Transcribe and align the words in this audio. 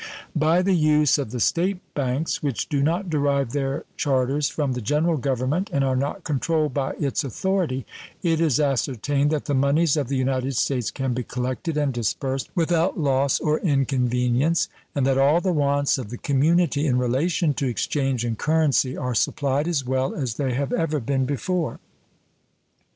By 0.35 0.63
the 0.63 0.73
use 0.73 1.19
of 1.19 1.29
the 1.29 1.39
State 1.39 1.79
banks, 1.93 2.41
which 2.41 2.67
do 2.69 2.81
not 2.81 3.07
derive 3.07 3.51
their 3.51 3.85
charters 3.97 4.49
from 4.49 4.73
the 4.73 4.81
General 4.81 5.15
Government 5.17 5.69
and 5.71 5.83
are 5.83 5.95
not 5.95 6.23
controlled 6.23 6.73
by 6.73 6.93
its 6.93 7.23
authority, 7.23 7.85
it 8.23 8.41
is 8.41 8.59
ascertained 8.59 9.29
that 9.29 9.45
the 9.45 9.53
moneys 9.53 9.95
of 9.95 10.07
the 10.07 10.17
United 10.17 10.55
States 10.55 10.89
can 10.89 11.13
be 11.13 11.21
collected 11.21 11.77
and 11.77 11.93
disbursed 11.93 12.49
without 12.55 12.99
loss 12.99 13.39
or 13.39 13.59
inconvenience, 13.59 14.69
and 14.95 15.05
that 15.05 15.19
all 15.19 15.39
the 15.39 15.53
wants 15.53 15.99
of 15.99 16.09
the 16.09 16.17
community 16.17 16.87
in 16.87 16.97
relation 16.97 17.53
to 17.53 17.67
exchange 17.67 18.25
and 18.25 18.39
currency 18.39 18.97
are 18.97 19.13
supplied 19.13 19.67
as 19.67 19.85
well 19.85 20.15
as 20.15 20.33
they 20.33 20.53
have 20.55 20.73
ever 20.73 20.99
been 20.99 21.25
before. 21.25 21.79